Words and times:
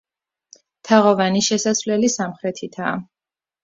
თაღოვანი 0.89 1.43
შესასვლელი 1.51 2.13
სამხრეთითაა. 2.19 3.01